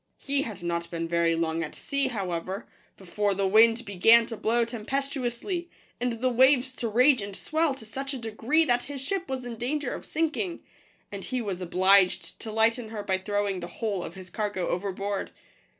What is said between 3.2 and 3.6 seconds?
the